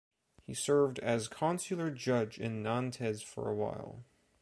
[0.47, 4.03] He served as consular judge in Nantes for a while.